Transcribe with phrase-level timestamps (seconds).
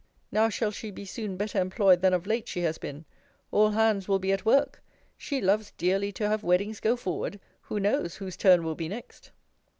[0.31, 3.05] Now shall she be soon better employed than of late she has been.
[3.51, 4.81] All hands will be at work.
[5.15, 7.39] She loves dearly to have weddings go forward!
[7.65, 9.29] Who knows, whose turn will be next?